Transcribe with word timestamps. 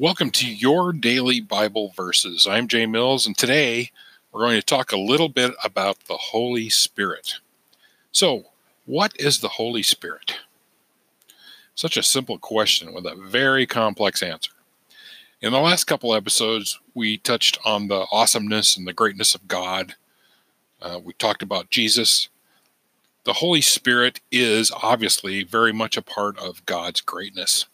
Welcome 0.00 0.30
to 0.30 0.46
your 0.46 0.92
daily 0.92 1.40
Bible 1.40 1.92
verses. 1.96 2.46
I'm 2.48 2.68
Jay 2.68 2.86
Mills, 2.86 3.26
and 3.26 3.36
today 3.36 3.90
we're 4.30 4.42
going 4.42 4.54
to 4.54 4.64
talk 4.64 4.92
a 4.92 4.96
little 4.96 5.28
bit 5.28 5.54
about 5.64 5.98
the 6.04 6.16
Holy 6.16 6.68
Spirit. 6.68 7.34
So, 8.12 8.44
what 8.86 9.12
is 9.18 9.40
the 9.40 9.48
Holy 9.48 9.82
Spirit? 9.82 10.36
Such 11.74 11.96
a 11.96 12.04
simple 12.04 12.38
question 12.38 12.94
with 12.94 13.06
a 13.06 13.16
very 13.16 13.66
complex 13.66 14.22
answer. 14.22 14.52
In 15.40 15.50
the 15.50 15.58
last 15.58 15.86
couple 15.88 16.14
episodes, 16.14 16.78
we 16.94 17.18
touched 17.18 17.58
on 17.64 17.88
the 17.88 18.06
awesomeness 18.12 18.76
and 18.76 18.86
the 18.86 18.92
greatness 18.92 19.34
of 19.34 19.48
God. 19.48 19.96
Uh, 20.80 21.00
we 21.02 21.12
talked 21.14 21.42
about 21.42 21.70
Jesus. 21.70 22.28
The 23.24 23.32
Holy 23.32 23.62
Spirit 23.62 24.20
is 24.30 24.70
obviously 24.80 25.42
very 25.42 25.72
much 25.72 25.96
a 25.96 26.02
part 26.02 26.38
of 26.38 26.64
God's 26.66 27.00
greatness. 27.00 27.66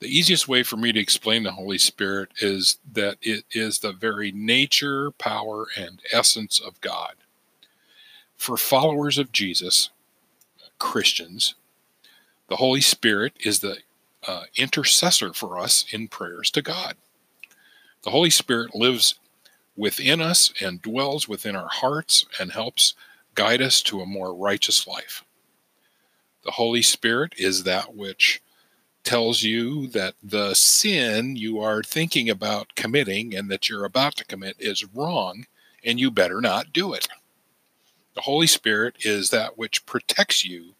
The 0.00 0.06
easiest 0.06 0.46
way 0.46 0.62
for 0.62 0.76
me 0.76 0.92
to 0.92 1.00
explain 1.00 1.42
the 1.42 1.52
Holy 1.52 1.78
Spirit 1.78 2.30
is 2.40 2.78
that 2.92 3.18
it 3.20 3.44
is 3.50 3.80
the 3.80 3.92
very 3.92 4.30
nature, 4.30 5.10
power, 5.12 5.66
and 5.76 6.00
essence 6.12 6.60
of 6.60 6.80
God. 6.80 7.14
For 8.36 8.56
followers 8.56 9.18
of 9.18 9.32
Jesus, 9.32 9.90
Christians, 10.78 11.54
the 12.48 12.56
Holy 12.56 12.80
Spirit 12.80 13.32
is 13.40 13.58
the 13.58 13.78
uh, 14.26 14.44
intercessor 14.56 15.32
for 15.32 15.58
us 15.58 15.84
in 15.90 16.06
prayers 16.06 16.50
to 16.52 16.62
God. 16.62 16.94
The 18.02 18.10
Holy 18.10 18.30
Spirit 18.30 18.76
lives 18.76 19.16
within 19.76 20.20
us 20.20 20.52
and 20.60 20.80
dwells 20.80 21.28
within 21.28 21.56
our 21.56 21.68
hearts 21.68 22.24
and 22.38 22.52
helps 22.52 22.94
guide 23.34 23.62
us 23.62 23.82
to 23.82 24.00
a 24.00 24.06
more 24.06 24.34
righteous 24.34 24.86
life. 24.86 25.24
The 26.44 26.52
Holy 26.52 26.82
Spirit 26.82 27.34
is 27.36 27.64
that 27.64 27.94
which 27.94 28.40
tells 29.08 29.42
you 29.42 29.86
that 29.86 30.12
the 30.22 30.52
sin 30.52 31.34
you 31.34 31.58
are 31.60 31.82
thinking 31.82 32.28
about 32.28 32.74
committing 32.74 33.34
and 33.34 33.50
that 33.50 33.66
you're 33.66 33.86
about 33.86 34.14
to 34.14 34.24
commit 34.26 34.54
is 34.58 34.84
wrong 34.94 35.46
and 35.82 35.98
you 35.98 36.10
better 36.10 36.42
not 36.42 36.74
do 36.74 36.92
it. 36.92 37.08
The 38.12 38.20
Holy 38.20 38.46
Spirit 38.46 38.96
is 39.06 39.30
that 39.30 39.56
which 39.56 39.86
protects 39.86 40.44
you 40.44 40.74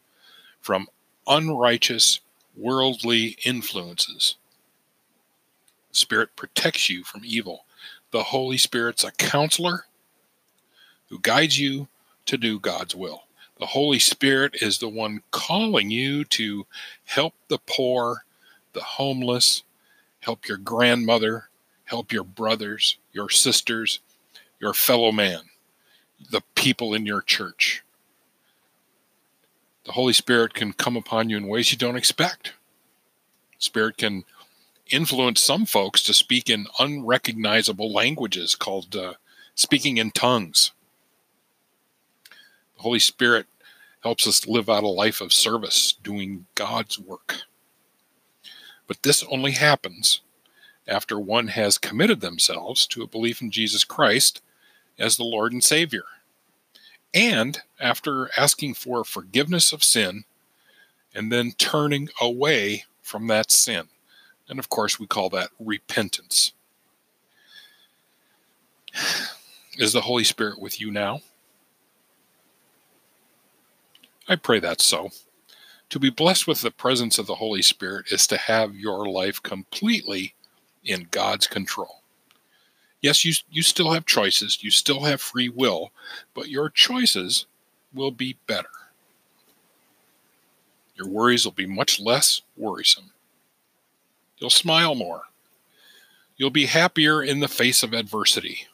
from 0.61 0.89
unrighteous 1.27 2.21
worldly 2.55 3.39
influences. 3.47 4.37
The 5.89 5.97
Spirit 5.97 6.37
protects 6.37 6.91
you 6.91 7.05
from 7.05 7.23
evil. 7.25 7.65
The 8.11 8.25
Holy 8.25 8.59
Spirit's 8.59 9.05
a 9.05 9.13
counselor 9.13 9.87
who 11.09 11.19
guides 11.21 11.59
you 11.59 11.89
to 12.27 12.37
do 12.37 12.61
God's 12.61 12.95
will. 12.95 13.23
The 13.59 13.67
Holy 13.67 13.99
Spirit 13.99 14.57
is 14.63 14.79
the 14.79 14.89
one 14.89 15.23
calling 15.33 15.91
you 15.91 16.25
to 16.27 16.67
help 17.05 17.35
the 17.49 17.59
poor, 17.59 18.25
the 18.73 18.81
homeless, 18.81 19.65
help 20.21 20.47
your 20.47 20.59
grandmother, 20.59 21.49
help 21.85 22.13
your 22.13 22.25
brothers, 22.25 22.99
your 23.13 23.29
sisters, 23.29 24.01
your 24.61 24.75
fellow 24.75 25.11
man, 25.11 25.41
the 26.31 26.43
people 26.55 26.95
in 26.95 27.05
your 27.05 27.21
church. 27.21 27.83
The 29.85 29.93
Holy 29.93 30.13
Spirit 30.13 30.55
can 30.55 30.73
come 30.73 30.97
upon 30.97 31.31
you 31.31 31.37
in 31.37 31.49
ways 31.49 31.73
you 31.73 31.79
don't 31.79 31.97
expect. 31.97 32.53
Spirit 33.59 33.97
can 33.97 34.25
influence 34.91 35.43
some 35.43 35.67
folks 35.67 36.03
to 36.05 36.15
speak 36.15 36.49
in 36.49 36.67
unrecognizable 36.79 37.93
languages 37.93 38.55
called 38.55 38.95
uh, 38.95 39.15
speaking 39.55 39.97
in 39.97 40.11
tongues. 40.11 40.73
Holy 42.79 42.99
Spirit 42.99 43.47
helps 44.03 44.27
us 44.27 44.47
live 44.47 44.69
out 44.69 44.85
a 44.85 44.89
life 44.89 45.21
of 45.21 45.33
service, 45.33 45.95
doing 46.03 46.47
God's 46.55 46.99
work. 46.99 47.43
But 48.87 49.03
this 49.03 49.25
only 49.25 49.53
happens 49.53 50.21
after 50.87 51.19
one 51.19 51.49
has 51.49 51.77
committed 51.77 52.21
themselves 52.21 52.87
to 52.89 53.03
a 53.03 53.09
belief 53.09 53.43
in 53.43 53.51
Jesus 53.51 53.85
Christ 53.85 54.41
as 54.99 55.17
the 55.17 55.25
Lord 55.25 55.53
and 55.53 55.63
Savior, 55.63 56.05
and 57.13 57.61
after 57.79 58.31
asking 58.37 58.75
for 58.75 59.05
forgiveness 59.05 59.73
of 59.73 59.85
sin 59.85 60.25
and 61.15 61.31
then 61.31 61.53
turning 61.59 62.09
away 62.21 62.85
from 63.03 63.27
that 63.27 63.51
sin. 63.51 63.89
And 64.49 64.59
of 64.59 64.69
course, 64.69 64.99
we 64.99 65.07
call 65.07 65.29
that 65.31 65.51
repentance. 65.59 66.53
Is 69.79 69.93
the 69.93 70.01
Holy 70.01 70.25
Spirit 70.25 70.61
with 70.61 70.81
you 70.81 70.91
now? 70.91 71.21
I 74.29 74.37
pray 74.37 74.61
that's 74.61 74.85
so. 74.85 75.11
To 75.91 75.99
be 75.99 76.11
blessed 76.11 76.47
with 76.47 76.61
the 76.61 76.71
presence 76.71 77.19
of 77.19 77.27
the 77.27 77.37
Holy 77.37 77.63
Spirit 77.63 78.13
is 78.13 78.27
to 78.27 78.37
have 78.37 78.77
your 78.77 79.09
life 79.09 79.43
completely 79.43 80.35
in 80.85 81.09
God's 81.11 81.47
control. 81.47 82.03
Yes, 83.01 83.25
you, 83.25 83.33
you 83.51 83.63
still 83.63 83.93
have 83.93 84.05
choices, 84.05 84.63
you 84.63 84.71
still 84.71 85.05
have 85.05 85.21
free 85.21 85.49
will, 85.49 85.93
but 86.35 86.49
your 86.49 86.69
choices 86.69 87.47
will 87.95 88.11
be 88.11 88.37
better. 88.47 88.69
Your 90.95 91.09
worries 91.09 91.45
will 91.45 91.53
be 91.53 91.67
much 91.67 92.01
less 92.01 92.43
worrisome. 92.57 93.13
You'll 94.39 94.51
smile 94.51 94.95
more. 94.95 95.23
You'll 96.37 96.51
be 96.51 96.67
happier 96.67 97.23
in 97.23 97.41
the 97.41 97.49
face 97.49 97.83
of 97.83 97.93
adversity. 97.93 98.67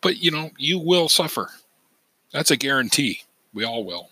But 0.00 0.18
you 0.18 0.30
know, 0.30 0.50
you 0.58 0.78
will 0.78 1.08
suffer. 1.08 1.50
That's 2.36 2.50
a 2.50 2.56
guarantee. 2.58 3.22
We 3.54 3.64
all 3.64 3.82
will. 3.82 4.10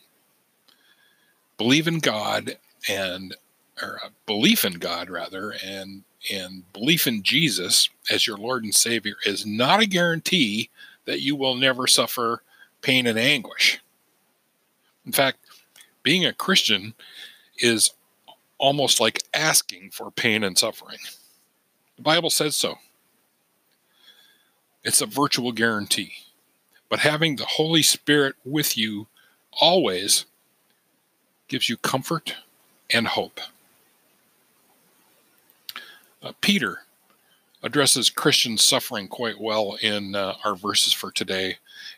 Believe 1.59 1.87
in 1.87 1.99
God 1.99 2.57
and 2.89 3.37
or 3.83 4.01
uh, 4.03 4.09
belief 4.25 4.65
in 4.65 4.75
God 4.75 5.11
rather 5.11 5.53
and 5.63 6.05
and 6.33 6.73
belief 6.73 7.07
in 7.07 7.23
Jesus 7.23 7.91
as 8.11 8.27
your 8.27 8.39
Lord 8.39 8.65
and 8.65 8.75
Savior 8.75 9.17
is 9.27 9.45
not 9.45 9.83
a 9.83 9.87
guarantee 9.87 10.71
that 11.05 11.21
you 11.21 11.37
will 11.37 11.55
never 11.55 11.87
suffer 11.87 12.43
pain 12.81 13.07
and 13.07 13.19
anguish. 13.19 13.79
In 15.05 15.13
fact, 15.13 15.41
being 16.03 16.25
a 16.25 16.33
Christian 16.33 16.95
is 17.59 17.91
almost 18.57 19.01
like 19.01 19.23
asking 19.35 19.91
for 19.91 20.11
pain 20.11 20.45
and 20.45 20.57
suffering. 20.57 20.97
The 21.97 22.03
Bible 22.03 22.31
says 22.31 22.57
so. 22.57 22.77
It's 24.83 25.03
a 25.03 25.07
virtual 25.07 25.53
guarantee 25.53 26.15
but 26.89 27.01
having 27.01 27.37
the 27.37 27.47
Holy 27.47 27.83
Spirit 27.83 28.37
with 28.45 28.77
you 28.77 29.07
always 29.61 30.27
gives 31.49 31.69
you 31.69 31.77
comfort 31.77 32.37
and 32.91 33.07
hope. 33.09 33.41
Uh, 36.23 36.33
Peter 36.41 36.81
addresses 37.63 38.11
Christian 38.11 38.59
suffering 38.59 39.09
quite 39.09 39.41
well 39.41 39.77
in 39.81 40.15
uh, 40.15 40.35
our 40.45 40.55
verses 40.55 40.93
for 40.93 41.11
today. 41.11 41.57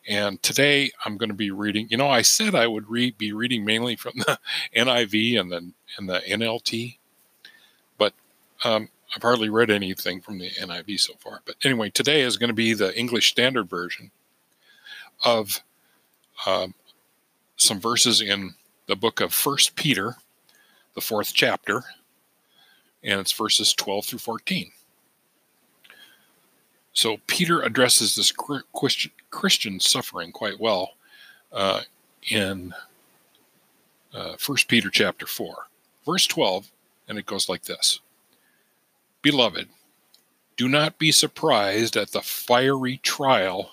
And 0.09 0.41
today 0.43 0.93
I'm 1.05 1.17
going 1.17 1.29
to 1.29 1.35
be 1.35 1.51
reading, 1.51 1.89
you 1.91 1.97
know, 1.97 2.09
I 2.09 2.23
said 2.23 2.55
I 2.55 2.69
would 2.69 2.89
read, 2.89 3.19
be 3.19 3.33
reading 3.33 3.65
mainly 3.65 3.97
from 3.97 4.13
the 4.17 4.39
NIV 4.77 5.41
and 5.41 5.51
the, 5.51 5.73
and 5.99 6.09
the 6.09 6.21
NLT, 6.29 6.99
but 7.99 8.15
um, 8.65 8.89
I've 9.15 9.23
hardly 9.23 9.49
read 9.49 9.71
anything 9.71 10.21
from 10.21 10.39
the 10.39 10.51
NIV 10.51 11.01
so 11.01 11.15
far. 11.19 11.41
But 11.45 11.57
anyway, 11.65 11.91
today 11.91 12.21
is 12.21 12.37
going 12.37 12.49
to 12.49 12.55
be 12.55 12.73
the 12.73 12.97
English 12.99 13.31
Standard 13.31 13.69
Version 13.69 14.13
of 15.25 15.63
uh, 16.47 16.69
some 17.57 17.81
verses 17.81 18.21
in 18.21 18.55
the 18.87 18.97
book 18.97 19.21
of 19.21 19.33
First 19.33 19.77
Peter, 19.77 20.17
the 20.95 21.01
fourth 21.01 21.33
chapter, 21.35 21.83
and 23.03 23.21
it's 23.21 23.33
verses 23.33 23.73
12 23.73 24.07
through 24.07 24.19
14. 24.19 24.71
So 26.93 27.19
Peter 27.27 27.61
addresses 27.61 28.17
this 28.17 28.33
Christian 29.31 29.81
suffering 29.81 30.33
quite 30.33 30.59
well 30.59 30.93
uh, 31.53 31.83
in 32.31 32.73
uh, 34.15 34.37
Peter 34.67 34.89
chapter 34.91 35.27
4, 35.27 35.55
verse 36.07 36.27
12, 36.27 36.71
and 37.09 37.19
it 37.19 37.27
goes 37.27 37.49
like 37.49 37.65
this 37.65 38.01
Beloved, 39.21 39.69
do 40.57 40.69
not 40.69 40.99
be 40.99 41.13
surprised 41.13 41.97
at 41.97 42.13
the 42.13 42.23
fiery 42.23 42.97
trial 42.99 43.73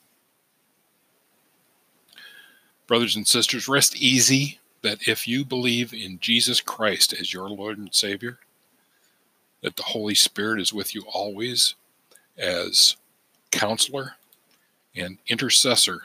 Brothers 2.91 3.15
and 3.15 3.25
sisters, 3.25 3.69
rest 3.69 3.95
easy 3.95 4.59
that 4.81 5.07
if 5.07 5.25
you 5.25 5.45
believe 5.45 5.93
in 5.93 6.19
Jesus 6.19 6.59
Christ 6.59 7.13
as 7.13 7.33
your 7.33 7.49
Lord 7.49 7.77
and 7.77 7.95
Savior, 7.95 8.39
that 9.61 9.77
the 9.77 9.83
Holy 9.83 10.13
Spirit 10.13 10.59
is 10.59 10.73
with 10.73 10.93
you 10.93 11.03
always 11.07 11.75
as 12.37 12.97
counselor 13.49 14.15
and 14.93 15.19
intercessor 15.29 16.01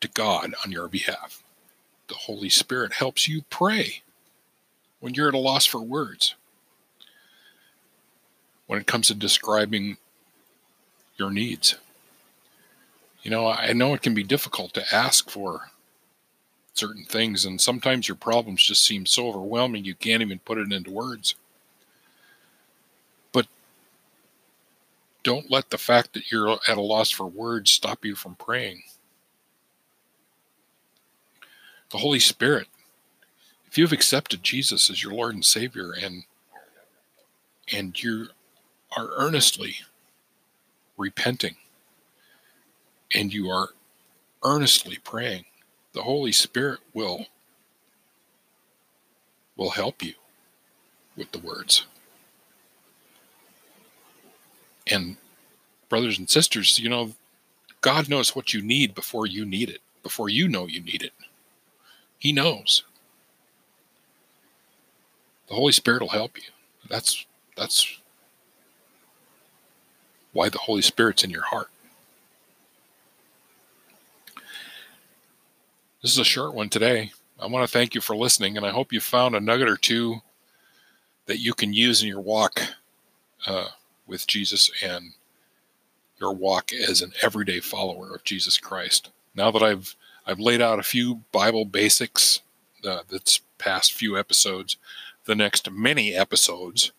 to 0.00 0.08
God 0.08 0.54
on 0.64 0.72
your 0.72 0.88
behalf. 0.88 1.42
The 2.08 2.14
Holy 2.14 2.48
Spirit 2.48 2.94
helps 2.94 3.28
you 3.28 3.42
pray 3.50 4.00
when 5.00 5.12
you're 5.12 5.28
at 5.28 5.34
a 5.34 5.38
loss 5.38 5.66
for 5.66 5.82
words. 5.82 6.34
When 8.68 8.80
it 8.80 8.86
comes 8.86 9.08
to 9.08 9.14
describing 9.14 9.98
your 11.18 11.30
needs. 11.30 11.74
You 13.22 13.30
know, 13.30 13.46
I 13.46 13.72
know 13.72 13.94
it 13.94 14.02
can 14.02 14.14
be 14.14 14.24
difficult 14.24 14.74
to 14.74 14.94
ask 14.94 15.30
for 15.30 15.70
certain 16.74 17.04
things, 17.04 17.44
and 17.44 17.60
sometimes 17.60 18.08
your 18.08 18.16
problems 18.16 18.64
just 18.64 18.84
seem 18.84 19.06
so 19.06 19.28
overwhelming 19.28 19.84
you 19.84 19.94
can't 19.94 20.22
even 20.22 20.40
put 20.40 20.58
it 20.58 20.72
into 20.72 20.90
words. 20.90 21.36
But 23.30 23.46
don't 25.22 25.50
let 25.50 25.70
the 25.70 25.78
fact 25.78 26.14
that 26.14 26.32
you're 26.32 26.58
at 26.66 26.78
a 26.78 26.82
loss 26.82 27.10
for 27.10 27.26
words 27.26 27.70
stop 27.70 28.04
you 28.04 28.16
from 28.16 28.34
praying. 28.34 28.82
The 31.90 31.98
Holy 31.98 32.20
Spirit, 32.20 32.66
if 33.68 33.78
you've 33.78 33.92
accepted 33.92 34.42
Jesus 34.42 34.90
as 34.90 35.02
your 35.02 35.12
Lord 35.12 35.34
and 35.34 35.44
Savior 35.44 35.92
and 35.92 36.24
and 37.72 38.02
you 38.02 38.26
are 38.96 39.10
earnestly 39.14 39.76
repenting 40.96 41.56
and 43.14 43.32
you 43.32 43.48
are 43.48 43.70
earnestly 44.42 44.98
praying, 45.04 45.44
the 45.92 46.02
Holy 46.02 46.32
Spirit 46.32 46.80
will 46.94 47.26
will 49.56 49.70
help 49.70 50.02
you 50.02 50.14
with 51.16 51.30
the 51.32 51.38
words. 51.38 51.86
And 54.90 55.16
brothers 55.88 56.18
and 56.18 56.28
sisters, 56.28 56.78
you 56.78 56.88
know, 56.88 57.12
God 57.82 58.08
knows 58.08 58.34
what 58.34 58.54
you 58.54 58.62
need 58.62 58.94
before 58.94 59.26
you 59.26 59.44
need 59.44 59.68
it, 59.68 59.80
before 60.02 60.28
you 60.28 60.48
know 60.48 60.66
you 60.66 60.80
need 60.80 61.02
it. 61.02 61.12
He 62.18 62.32
knows. 62.32 62.84
The 65.48 65.54
Holy 65.54 65.72
Spirit 65.72 66.00
will 66.00 66.08
help 66.08 66.36
you. 66.36 66.44
That's 66.88 67.26
that's 67.56 67.98
why 70.32 70.48
the 70.48 70.58
Holy 70.58 70.82
Spirit's 70.82 71.24
in 71.24 71.30
your 71.30 71.42
heart. 71.42 71.68
This 76.02 76.10
is 76.10 76.18
a 76.18 76.24
short 76.24 76.52
one 76.52 76.68
today. 76.68 77.12
I 77.38 77.46
want 77.46 77.64
to 77.64 77.72
thank 77.72 77.94
you 77.94 78.00
for 78.00 78.16
listening, 78.16 78.56
and 78.56 78.66
I 78.66 78.70
hope 78.70 78.92
you 78.92 78.98
found 78.98 79.36
a 79.36 79.40
nugget 79.40 79.68
or 79.68 79.76
two 79.76 80.16
that 81.26 81.38
you 81.38 81.54
can 81.54 81.72
use 81.72 82.02
in 82.02 82.08
your 82.08 82.20
walk 82.20 82.60
uh, 83.46 83.68
with 84.04 84.26
Jesus 84.26 84.68
and 84.82 85.12
your 86.18 86.32
walk 86.32 86.72
as 86.72 87.02
an 87.02 87.12
everyday 87.22 87.60
follower 87.60 88.12
of 88.12 88.24
Jesus 88.24 88.58
Christ. 88.58 89.12
Now 89.36 89.52
that 89.52 89.62
I've 89.62 89.94
I've 90.26 90.40
laid 90.40 90.60
out 90.60 90.80
a 90.80 90.84
few 90.84 91.22
Bible 91.30 91.64
basics 91.64 92.40
uh, 92.84 93.02
that's 93.08 93.40
past 93.58 93.92
few 93.92 94.18
episodes, 94.18 94.78
the 95.26 95.36
next 95.36 95.70
many 95.70 96.16
episodes 96.16 96.90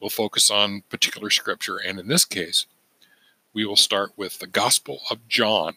will 0.00 0.10
focus 0.10 0.50
on 0.50 0.82
particular 0.90 1.30
scripture, 1.30 1.78
and 1.78 1.98
in 1.98 2.08
this 2.08 2.26
case, 2.26 2.66
we 3.54 3.64
will 3.64 3.74
start 3.74 4.12
with 4.18 4.38
the 4.38 4.46
Gospel 4.46 5.00
of 5.10 5.26
John. 5.28 5.76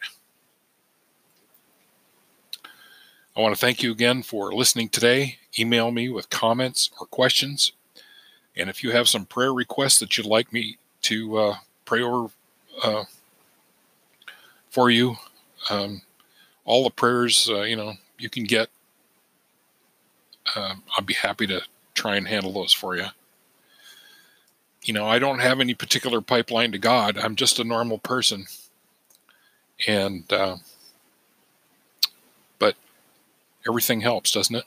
I 3.35 3.39
want 3.39 3.55
to 3.55 3.59
thank 3.59 3.81
you 3.81 3.91
again 3.91 4.23
for 4.23 4.53
listening 4.53 4.89
today. 4.89 5.37
Email 5.57 5.89
me 5.91 6.09
with 6.09 6.29
comments 6.29 6.89
or 6.99 7.07
questions. 7.07 7.71
And 8.57 8.69
if 8.69 8.83
you 8.83 8.91
have 8.91 9.07
some 9.07 9.25
prayer 9.25 9.53
requests 9.53 9.99
that 9.99 10.17
you'd 10.17 10.27
like 10.27 10.51
me 10.51 10.77
to 11.03 11.37
uh, 11.37 11.55
pray 11.85 12.01
over 12.01 12.29
uh, 12.83 13.05
for 14.69 14.89
you, 14.89 15.15
um, 15.69 16.01
all 16.65 16.83
the 16.83 16.89
prayers, 16.89 17.49
uh, 17.49 17.61
you 17.61 17.77
know, 17.77 17.93
you 18.17 18.29
can 18.29 18.43
get, 18.43 18.69
um, 20.55 20.83
I'll 20.97 21.05
be 21.05 21.13
happy 21.13 21.47
to 21.47 21.61
try 21.95 22.17
and 22.17 22.27
handle 22.27 22.51
those 22.51 22.73
for 22.73 22.97
you. 22.97 23.05
You 24.83 24.93
know, 24.93 25.07
I 25.07 25.19
don't 25.19 25.39
have 25.39 25.61
any 25.61 25.73
particular 25.73 26.19
pipeline 26.19 26.73
to 26.73 26.77
God. 26.77 27.17
I'm 27.17 27.37
just 27.37 27.59
a 27.59 27.63
normal 27.63 27.99
person. 27.99 28.45
And, 29.87 30.31
uh, 30.33 30.57
Everything 33.67 34.01
helps, 34.01 34.31
doesn't 34.31 34.55
it? 34.55 34.65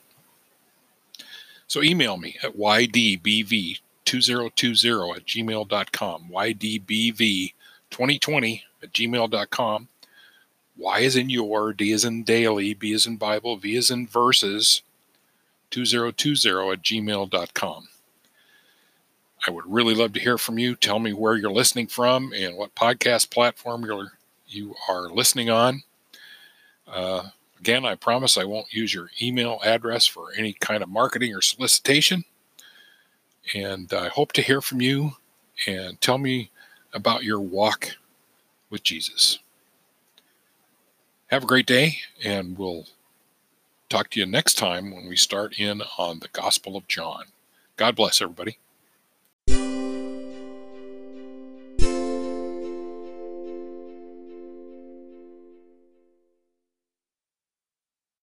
So 1.67 1.83
email 1.83 2.17
me 2.17 2.37
at 2.43 2.57
ydbv2020 2.57 5.17
at 5.17 5.27
gmail.com. 5.27 6.31
ydbv2020 6.33 8.63
at 8.83 8.93
gmail.com. 8.93 9.89
Y 10.77 10.99
is 10.99 11.15
in 11.17 11.31
your, 11.31 11.73
D 11.73 11.93
is 11.93 12.05
in 12.05 12.25
daily, 12.25 12.75
B 12.75 12.93
is 12.93 13.07
in 13.07 13.17
Bible, 13.17 13.57
V 13.57 13.77
is 13.77 13.91
in 13.91 14.07
verses, 14.07 14.83
2020 15.71 16.73
at 16.73 16.83
gmail.com. 16.83 17.89
I 19.47 19.51
would 19.51 19.65
really 19.67 19.95
love 19.95 20.15
to 20.15 20.21
hear 20.21 20.39
from 20.39 20.59
you. 20.59 20.75
Tell 20.75 20.99
me 20.99 21.13
where 21.13 21.37
you're 21.37 21.53
listening 21.53 21.87
from 21.87 22.33
and 22.33 22.57
what 22.57 22.75
podcast 22.75 23.31
platform 23.31 23.85
you're 23.85 24.13
you 24.47 24.75
are 24.89 25.11
listening 25.11 25.51
on. 25.51 25.83
Uh, 26.87 27.29
Again, 27.65 27.87
I 27.87 27.95
promise 27.95 28.37
I 28.37 28.45
won't 28.45 28.75
use 28.75 28.93
your 28.93 29.09
email 29.23 29.59
address 29.65 30.07
for 30.07 30.33
any 30.37 30.53
kind 30.53 30.83
of 30.83 30.91
marketing 30.91 31.35
or 31.35 31.41
solicitation. 31.41 32.27
And 33.55 33.91
I 33.91 34.09
hope 34.09 34.33
to 34.33 34.43
hear 34.43 34.61
from 34.61 34.83
you 34.83 35.13
and 35.67 35.99
tell 35.99 36.19
me 36.19 36.51
about 36.93 37.25
your 37.25 37.41
walk 37.41 37.93
with 38.69 38.83
Jesus. 38.83 39.39
Have 41.29 41.45
a 41.45 41.47
great 41.47 41.65
day, 41.65 42.01
and 42.23 42.59
we'll 42.59 42.85
talk 43.89 44.11
to 44.11 44.21
you 44.21 44.27
next 44.27 44.59
time 44.59 44.91
when 44.95 45.09
we 45.09 45.17
start 45.17 45.59
in 45.59 45.81
on 45.97 46.19
the 46.19 46.29
Gospel 46.35 46.77
of 46.77 46.87
John. 46.87 47.29
God 47.79 47.97
bless 47.97 48.21
everybody. 48.21 48.59